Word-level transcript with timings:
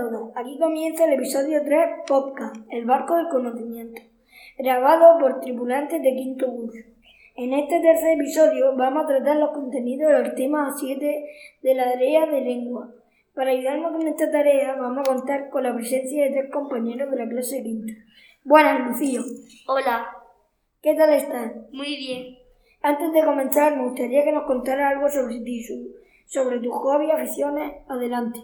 todos. 0.00 0.30
Aquí 0.34 0.58
comienza 0.58 1.04
el 1.04 1.12
episodio 1.14 1.62
3 1.62 1.78
podcast, 2.06 2.56
El 2.70 2.86
barco 2.86 3.16
del 3.16 3.28
conocimiento, 3.28 4.00
grabado 4.58 5.18
por 5.18 5.40
tripulantes 5.40 6.02
de 6.02 6.14
quinto 6.14 6.46
curso. 6.46 6.78
En 7.36 7.52
este 7.52 7.80
tercer 7.80 8.18
episodio 8.18 8.74
vamos 8.76 9.04
a 9.04 9.08
tratar 9.08 9.36
los 9.36 9.50
contenidos 9.50 10.10
del 10.12 10.34
tema 10.34 10.72
7 10.74 11.24
de 11.62 11.74
la 11.74 11.84
tarea 11.92 12.26
de 12.26 12.40
lengua. 12.40 12.90
Para 13.34 13.50
ayudarnos 13.50 13.92
con 13.92 14.06
esta 14.08 14.30
tarea 14.30 14.74
vamos 14.74 15.06
a 15.06 15.12
contar 15.12 15.50
con 15.50 15.62
la 15.64 15.74
presencia 15.74 16.24
de 16.24 16.30
tres 16.30 16.50
compañeros 16.50 17.10
de 17.10 17.16
la 17.16 17.28
clase 17.28 17.62
quinta. 17.62 17.92
Buenas, 18.44 18.88
Lucío. 18.88 19.22
Hola, 19.68 20.06
¿Qué 20.82 20.94
tal 20.94 21.12
estás? 21.12 21.52
muy 21.72 21.96
bien. 21.96 22.38
Antes 22.82 23.12
de 23.12 23.22
comenzar, 23.22 23.76
me 23.76 23.84
gustaría 23.84 24.24
que 24.24 24.32
nos 24.32 24.44
contara 24.44 24.88
algo 24.88 25.10
sobre 25.10 25.40
ti, 25.40 25.62
sobre 26.24 26.58
tus 26.58 26.72
hobbies 26.72 27.10
y 27.10 27.12
aficiones. 27.12 27.72
Adelante. 27.86 28.40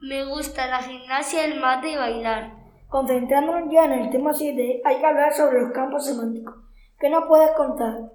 Me 0.00 0.26
gusta 0.26 0.66
la 0.66 0.82
gimnasia, 0.82 1.46
el 1.46 1.58
mate 1.58 1.92
y 1.92 1.96
bailar. 1.96 2.52
Concentrándonos 2.88 3.72
ya 3.72 3.86
en 3.86 3.92
el 3.92 4.10
tema 4.10 4.34
7, 4.34 4.82
hay 4.84 4.98
que 4.98 5.06
hablar 5.06 5.32
sobre 5.32 5.62
los 5.62 5.72
campos 5.72 6.04
semánticos. 6.04 6.54
¿Qué 7.00 7.08
nos 7.08 7.24
puedes 7.24 7.50
contar? 7.52 8.12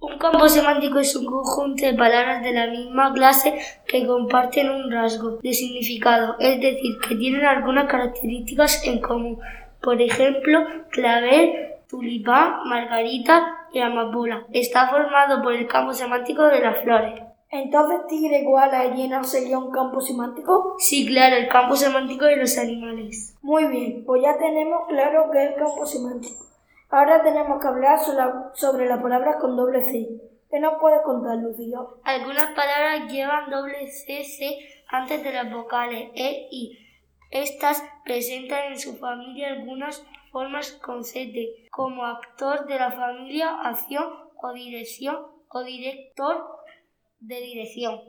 Un 0.00 0.16
campo 0.16 0.48
semántico 0.48 0.98
es 0.98 1.14
un 1.14 1.26
conjunto 1.26 1.84
de 1.84 1.92
palabras 1.92 2.42
de 2.42 2.54
la 2.54 2.68
misma 2.68 3.12
clase 3.12 3.60
que 3.86 4.06
comparten 4.06 4.70
un 4.70 4.90
rasgo 4.90 5.38
de 5.42 5.52
significado, 5.52 6.36
es 6.38 6.58
decir, 6.58 6.96
que 7.06 7.14
tienen 7.16 7.44
algunas 7.44 7.86
características 7.86 8.86
en 8.86 9.00
común. 9.02 9.38
Por 9.82 10.00
ejemplo, 10.00 10.64
clavel, 10.88 11.74
tulipán, 11.86 12.66
margarita 12.66 13.66
y 13.74 13.80
amapola. 13.80 14.46
Está 14.54 14.88
formado 14.88 15.42
por 15.42 15.52
el 15.52 15.66
campo 15.66 15.92
semántico 15.92 16.44
de 16.46 16.60
las 16.60 16.78
flores. 16.82 17.29
Entonces, 17.50 18.06
tigre, 18.08 18.44
koala 18.44 18.86
y 18.86 18.94
hiena 18.96 19.24
sería 19.24 19.58
un 19.58 19.70
campo 19.72 20.00
semántico. 20.00 20.76
Sí, 20.78 21.06
claro, 21.06 21.36
el 21.36 21.48
campo 21.48 21.74
semántico 21.74 22.24
de 22.24 22.36
los 22.36 22.56
animales. 22.58 23.36
Muy 23.42 23.64
bien, 23.66 24.04
pues 24.04 24.22
ya 24.22 24.38
tenemos 24.38 24.86
claro 24.88 25.30
qué 25.32 25.44
es 25.44 25.50
el 25.50 25.56
campo 25.56 25.84
semántico. 25.84 26.44
Ahora 26.90 27.22
tenemos 27.22 27.60
que 27.60 27.66
hablar 27.68 27.98
so- 27.98 28.14
la- 28.14 28.50
sobre 28.54 28.86
las 28.86 29.02
palabras 29.02 29.36
con 29.40 29.56
doble 29.56 29.82
C. 29.84 30.08
¿Qué 30.50 30.58
nos 30.60 30.74
puedes 30.80 31.00
contar, 31.02 31.36
Lucía? 31.38 31.78
Algunas 32.04 32.52
palabras 32.54 33.10
llevan 33.12 33.50
doble 33.50 33.86
CC 33.88 34.58
antes 34.88 35.22
de 35.22 35.32
las 35.32 35.52
vocales 35.52 36.10
E 36.14 36.48
y 36.50 36.76
estas 37.30 37.82
presentan 38.04 38.72
en 38.72 38.78
su 38.78 38.96
familia 38.96 39.48
algunas 39.52 40.04
formas 40.32 40.72
con 40.82 41.02
CT, 41.02 41.68
como 41.70 42.04
actor 42.04 42.66
de 42.66 42.78
la 42.78 42.90
familia, 42.90 43.60
acción 43.62 44.04
o 44.42 44.52
dirección 44.52 45.16
o 45.48 45.62
director 45.62 46.44
de 47.20 47.40
dirección. 47.40 48.00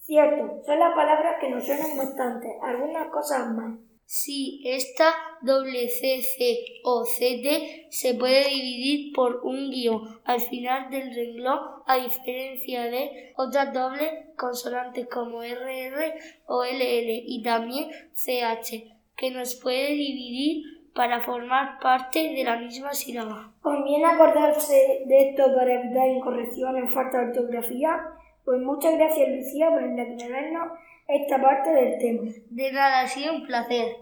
Cierto, 0.00 0.62
son 0.64 0.78
las 0.78 0.94
palabras 0.94 1.36
que 1.40 1.50
nos 1.50 1.64
suenan 1.64 1.96
bastante, 1.96 2.48
algunas 2.62 3.08
cosas 3.08 3.52
más. 3.52 3.78
Si 4.04 4.60
esta 4.66 5.14
doble 5.40 5.88
CC 5.88 6.80
o 6.84 7.04
CT 7.04 7.90
se 7.90 8.14
puede 8.14 8.46
dividir 8.48 9.12
por 9.14 9.40
un 9.42 9.70
guion 9.70 10.20
al 10.24 10.40
final 10.40 10.90
del 10.90 11.14
renglón, 11.14 11.58
a 11.86 11.96
diferencia 11.96 12.84
de 12.90 13.32
otras 13.36 13.72
dobles 13.72 14.10
consonantes 14.36 15.08
como 15.08 15.42
RR 15.42 16.14
o 16.46 16.62
LL 16.62 17.22
y 17.26 17.42
también 17.42 17.90
CH, 18.12 18.92
que 19.16 19.30
nos 19.30 19.54
puede 19.54 19.92
dividir 19.92 20.90
para 20.94 21.20
formar 21.20 21.78
parte 21.80 22.34
de 22.34 22.44
la 22.44 22.56
misma 22.56 22.92
sílaba. 22.92 23.52
Conviene 23.62 24.04
acordarse 24.04 25.04
de 25.06 25.30
esto 25.30 25.44
para 25.54 25.80
evitar 25.80 26.08
incorrecciones, 26.08 26.92
falta 26.92 27.18
de 27.18 27.28
ortografía. 27.30 27.98
Pues 28.44 28.60
muchas 28.60 28.94
gracias, 28.94 29.28
Lucía, 29.28 29.70
por 29.70 29.84
aclararnos 29.84 30.78
esta 31.06 31.40
parte 31.40 31.70
del 31.70 31.98
tema. 31.98 32.22
De 32.50 32.72
nada, 32.72 33.02
ha 33.02 33.06
sido 33.06 33.34
un 33.34 33.46
placer. 33.46 33.96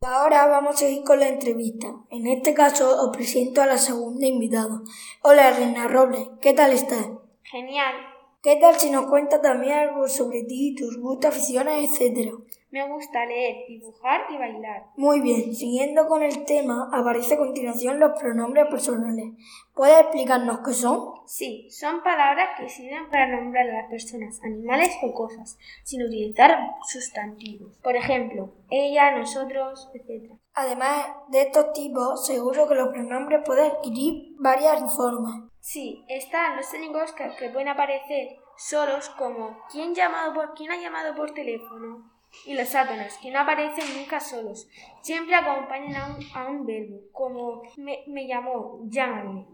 Ahora 0.00 0.46
vamos 0.46 0.76
a 0.76 0.78
seguir 0.78 1.04
con 1.04 1.20
la 1.20 1.28
entrevista. 1.28 1.88
En 2.08 2.26
este 2.26 2.54
caso 2.54 2.88
os 3.04 3.14
presento 3.14 3.60
a 3.60 3.66
la 3.66 3.76
segunda 3.76 4.26
invitada. 4.26 4.80
Hola, 5.22 5.50
Reina 5.50 5.86
Robles, 5.88 6.26
¿qué 6.40 6.54
tal 6.54 6.72
estás? 6.72 7.06
Genial. 7.42 7.94
¿Qué 8.42 8.56
tal 8.56 8.76
si 8.76 8.88
nos 8.90 9.06
cuentas 9.06 9.42
también 9.42 9.74
algo 9.74 10.08
sobre 10.08 10.44
ti, 10.44 10.74
tus 10.74 10.98
gustos, 10.98 11.32
aficiones, 11.34 11.90
etcétera? 11.90 12.30
Me 12.70 12.86
gusta 12.86 13.24
leer, 13.24 13.66
dibujar 13.66 14.26
y 14.28 14.36
bailar. 14.36 14.84
Muy 14.96 15.20
bien, 15.20 15.54
siguiendo 15.54 16.06
con 16.06 16.22
el 16.22 16.44
tema, 16.44 16.90
aparece 16.92 17.34
a 17.34 17.38
continuación 17.38 17.98
los 17.98 18.18
pronombres 18.20 18.66
personales. 18.68 19.32
¿Puedes 19.74 20.00
explicarnos 20.00 20.60
qué 20.60 20.72
son? 20.74 21.14
Sí, 21.24 21.66
son 21.70 22.02
palabras 22.02 22.50
que 22.58 22.68
sirven 22.68 23.08
para 23.08 23.26
nombrar 23.26 23.68
a 23.70 23.72
las 23.72 23.90
personas, 23.90 24.38
animales 24.44 24.90
o 25.02 25.14
cosas, 25.14 25.56
sin 25.82 26.02
utilizar 26.02 26.58
sustantivos. 26.86 27.78
Por 27.78 27.96
ejemplo, 27.96 28.52
ella, 28.70 29.16
nosotros, 29.16 29.90
etc. 29.94 30.32
Además 30.52 31.06
de 31.28 31.42
estos 31.42 31.72
tipos, 31.72 32.26
seguro 32.26 32.68
que 32.68 32.74
los 32.74 32.88
pronombres 32.88 33.42
pueden 33.46 33.70
adquirir 33.70 34.34
varias 34.38 34.94
formas. 34.94 35.50
Sí, 35.60 36.04
están 36.08 36.56
los 36.56 36.70
técnicos 36.70 37.12
que, 37.12 37.30
que 37.38 37.48
pueden 37.48 37.68
aparecer 37.68 38.36
solos 38.58 39.08
como 39.10 39.56
¿quién, 39.70 39.94
llamado 39.94 40.34
por, 40.34 40.54
¿quién 40.54 40.70
ha 40.70 40.76
llamado 40.76 41.14
por 41.14 41.32
teléfono? 41.32 42.17
Y 42.46 42.54
los 42.54 42.74
átonos, 42.74 43.12
que 43.22 43.30
no 43.30 43.40
aparecen 43.40 43.84
nunca 43.98 44.20
solos. 44.20 44.68
Siempre 45.02 45.34
acompañan 45.34 45.94
a 45.96 46.16
un, 46.16 46.24
a 46.34 46.50
un 46.50 46.66
verbo, 46.66 47.00
como 47.12 47.62
me, 47.76 48.04
me 48.06 48.26
llamó, 48.26 48.80
llámame. 48.88 49.46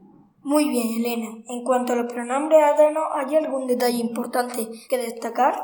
Muy 0.43 0.69
bien, 0.69 0.87
Elena. 0.99 1.29
En 1.49 1.65
cuanto 1.65 1.95
a 1.95 1.97
los 1.97 2.13
pronombres 2.13 2.63
átonos, 2.63 3.05
¿hay 3.15 3.35
algún 3.37 3.67
detalle 3.67 3.99
importante 3.99 4.69
que 4.89 4.99
destacar? 4.99 5.55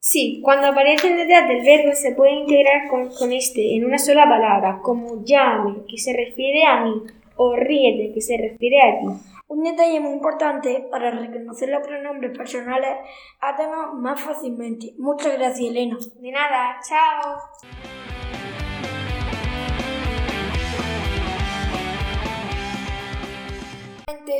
Sí, 0.00 0.40
cuando 0.44 0.68
aparecen 0.68 1.16
detrás 1.16 1.48
del 1.48 1.64
verbo 1.64 1.94
se 1.94 2.12
puede 2.12 2.32
integrar 2.32 2.88
con, 2.88 3.08
con 3.08 3.32
este 3.32 3.74
en 3.74 3.84
una 3.84 3.98
sola 3.98 4.28
palabra, 4.28 4.80
como 4.82 5.24
llame, 5.24 5.84
que 5.88 5.98
se 5.98 6.12
refiere 6.12 6.64
a 6.64 6.84
mí, 6.84 7.02
o 7.36 7.56
ríete, 7.56 8.12
que 8.12 8.20
se 8.20 8.36
refiere 8.36 8.80
a 8.80 9.00
ti. 9.00 9.37
Un 9.48 9.64
detalle 9.64 9.98
muy 9.98 10.12
importante 10.12 10.86
para 10.90 11.10
reconocer 11.10 11.70
los 11.70 11.86
pronombres 11.86 12.36
personales 12.36 12.98
átonos 13.40 13.94
más 13.94 14.20
fácilmente. 14.20 14.94
Muchas 14.98 15.38
gracias, 15.38 15.70
Elena. 15.70 15.96
De 16.20 16.30
nada, 16.30 16.78
chao. 16.86 17.38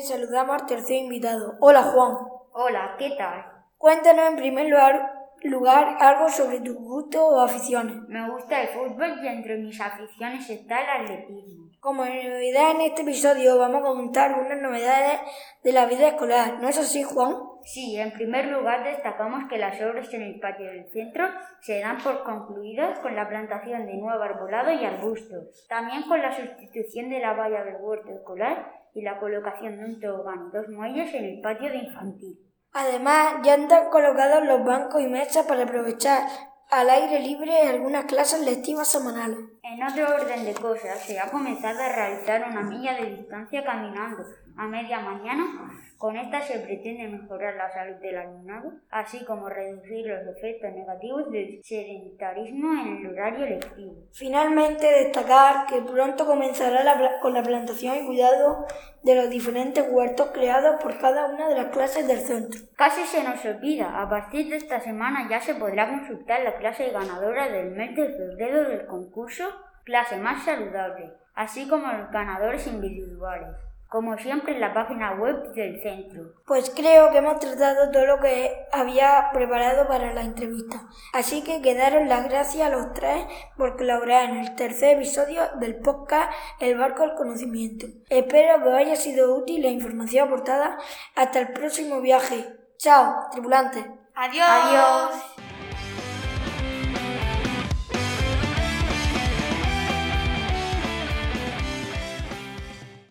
Saludamos 0.03 0.61
al 0.61 0.67
tercer 0.67 0.97
invitado. 0.97 1.57
Hola, 1.61 1.83
Juan. 1.83 2.17
Hola, 2.53 2.95
¿qué 2.99 3.11
tal? 3.19 3.45
Cuéntanos 3.77 4.31
en 4.31 4.37
primer 4.37 4.69
lugar, 4.69 5.29
lugar 5.43 5.97
algo 6.01 6.29
sobre 6.29 6.61
tus 6.61 6.77
gustos 6.77 7.21
o 7.21 7.41
aficiones. 7.41 7.97
Me 8.09 8.31
gusta 8.31 8.63
el 8.63 8.69
fútbol 8.69 9.19
y 9.23 9.27
entre 9.27 9.57
mis 9.59 9.81
aficiones 9.81 10.49
está 10.49 10.81
el 10.83 11.03
atletismo. 11.03 11.68
Como 11.81 12.05
novedad 12.05 12.73
en 12.73 12.81
este 12.81 13.03
episodio 13.03 13.57
vamos 13.57 13.83
a 13.83 13.87
comentar 13.87 14.33
algunas 14.33 14.61
novedades 14.61 15.21
de 15.63 15.73
la 15.73 15.87
vida 15.87 16.09
escolar. 16.09 16.61
¿No 16.61 16.69
es 16.69 16.77
así, 16.77 17.05
Juan? 17.05 17.37
Sí, 17.63 17.97
en 17.97 18.11
primer 18.13 18.47
lugar 18.47 18.83
destacamos 18.83 19.45
que 19.49 19.59
las 19.59 19.81
obras 19.81 20.13
en 20.13 20.23
el 20.23 20.41
patio 20.41 20.67
del 20.67 20.91
centro 20.91 21.29
se 21.61 21.79
dan 21.79 21.99
por 21.99 22.25
concluidas 22.25 22.99
con 22.99 23.15
la 23.15 23.29
plantación 23.29 23.87
de 23.87 23.95
nuevo 23.97 24.21
arbolado 24.21 24.73
y 24.73 24.85
arbustos. 24.85 25.67
También 25.69 26.03
con 26.09 26.21
la 26.21 26.35
sustitución 26.35 27.11
de 27.11 27.21
la 27.21 27.35
valla 27.35 27.63
del 27.63 27.77
huerto 27.81 28.11
escolar 28.11 28.73
y 28.93 29.03
la 29.03 29.21
colocación 29.21 29.77
de 29.77 29.85
un 29.85 30.01
tobogán 30.01 30.49
y 30.49 30.57
dos 30.57 30.69
muelles 30.71 31.15
en 31.15 31.25
el 31.27 31.41
patio 31.41 31.71
de 31.71 31.79
infantil. 31.79 32.39
Además, 32.73 33.37
ya 33.45 33.55
están 33.55 33.89
colocados 33.91 34.45
los 34.45 34.65
bancos 34.65 35.01
y 35.01 35.07
mesas 35.07 35.47
para 35.47 35.63
aprovechar 35.63 36.25
al 36.71 36.91
aire 36.91 37.21
libre 37.21 37.63
algunas 37.63 38.05
clases 38.07 38.45
lectivas 38.45 38.89
semanales. 38.89 39.39
En 39.71 39.83
otro 39.83 40.15
orden 40.15 40.47
de 40.47 40.55
cosas, 40.55 40.99
se 41.01 41.21
ha 41.21 41.31
comenzado 41.31 41.79
a 41.83 41.93
realizar 41.93 42.43
una 42.49 42.63
milla 42.63 42.95
de 42.95 43.17
distancia 43.17 43.63
caminando 43.63 44.25
a 44.57 44.67
media 44.67 44.99
mañana. 45.01 45.45
Con 45.99 46.17
esta 46.17 46.41
se 46.41 46.61
pretende 46.61 47.09
mejorar 47.09 47.57
la 47.57 47.71
salud 47.71 47.97
del 47.97 48.17
alumnado, 48.17 48.73
así 48.89 49.25
como 49.25 49.49
reducir 49.49 50.07
los 50.07 50.37
efectos 50.37 50.73
negativos 50.73 51.31
del 51.31 51.61
sedentarismo 51.63 52.73
en 52.81 52.97
el 52.99 53.13
horario 53.13 53.47
lectivo. 53.47 53.95
Finalmente, 54.13 54.87
destacar 54.87 55.67
que 55.67 55.83
pronto 55.83 56.25
comenzará 56.25 56.85
la 56.85 57.19
con 57.21 57.35
la 57.35 57.43
plantación 57.43 57.97
y 57.97 58.07
cuidado 58.07 58.65
de 59.03 59.15
los 59.17 59.29
diferentes 59.29 59.85
huertos 59.91 60.31
creados 60.33 60.81
por 60.83 60.99
cada 60.99 61.27
una 61.27 61.49
de 61.49 61.57
las 61.57 61.67
clases 61.67 62.07
del 62.07 62.19
centro. 62.19 62.61
Casi 62.77 63.03
se 63.03 63.25
nos 63.25 63.45
olvida, 63.45 64.01
a 64.01 64.09
partir 64.09 64.49
de 64.49 64.57
esta 64.57 64.81
semana 64.81 65.29
ya 65.29 65.41
se 65.41 65.55
podrá 65.55 65.89
consultar 65.89 66.43
la 66.43 66.57
clase 66.57 66.91
ganadora 66.91 67.49
del 67.49 67.73
mes 67.73 67.95
de 67.97 68.09
febrero 68.09 68.69
del 68.69 68.87
concurso 68.87 69.45
Clase 69.89 70.19
Más 70.19 70.45
Saludable, 70.45 71.15
así 71.35 71.67
como 71.67 71.91
los 71.91 72.11
ganadores 72.11 72.67
individuales. 72.67 73.57
como 73.89 74.19
siempre 74.19 74.53
en 74.53 74.61
la 74.61 74.75
página 74.75 75.15
web 75.15 75.55
del 75.55 75.81
centro. 75.81 76.35
Pues 76.47 76.69
creo 76.77 77.11
que 77.11 77.17
hemos 77.19 77.39
tratado 77.41 77.91
todo 77.91 78.05
lo 78.05 78.21
que 78.21 78.67
había 78.71 79.31
preparado 79.33 79.89
para 79.89 80.13
la 80.13 80.21
entrevista. 80.21 80.83
Así 81.15 81.43
que 81.43 81.63
quedaron 81.63 82.07
las 82.07 82.29
gracias 82.29 82.67
a 82.67 82.71
los 82.71 82.93
tres 82.93 83.25
por 83.57 83.79
colaborar 83.79 84.29
en 84.29 84.41
el 84.41 84.55
tercer 84.57 84.99
episodio 84.99 85.41
del 85.59 85.77
podcast 85.77 86.31
El 86.61 86.77
barco 86.77 87.01
del 87.01 87.15
conocimiento. 87.15 87.87
Espero 88.11 88.63
que 88.63 88.69
os 88.69 88.75
haya 88.75 88.97
sido 88.97 89.35
útil 89.35 89.63
la 89.63 89.71
información 89.71 90.29
aportada. 90.29 90.77
Hasta 91.17 91.39
el 91.39 91.53
próximo 91.55 92.03
viaje. 92.03 92.45
Chao, 92.77 93.31
tripulantes. 93.33 93.87
Adiós. 94.15 94.47
Adiós. 94.51 95.58